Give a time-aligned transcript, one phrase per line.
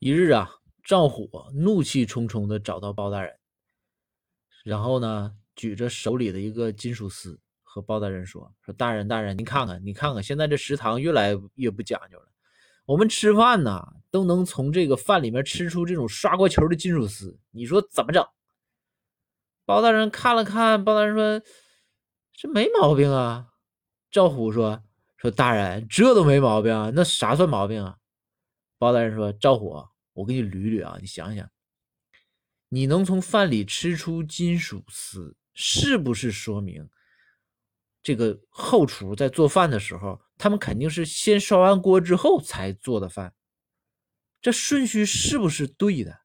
[0.00, 0.48] 一日啊，
[0.84, 3.34] 赵虎怒气冲冲的找到包大人，
[4.64, 12.26] 然后呢，举着手里的一个金属丝，和包大人说：“说大人，大人，您看看，你看看，现在这食堂越来越不讲究了。
[12.86, 18.24] 我们吃饭呢，都能从这个饭里面吃出这种刷锅球的金属丝，你说怎么整？”
[19.66, 21.44] 包大人看了看，包大人说
[22.32, 23.48] ：“这没毛病啊。”
[24.12, 24.80] 赵虎说
[25.18, 27.96] ：“说大人，这都没毛病啊，那啥算毛病啊？”
[28.78, 31.50] 包大人说：“赵虎，我给你捋捋啊，你想想，
[32.68, 36.88] 你能从饭里吃出金属丝，是不是说明
[38.02, 43.34] 这个后厨在做饭的时候，他们肯定是先刷完锅之后才做的饭？
[44.40, 46.20] 这顺序是不是对的？”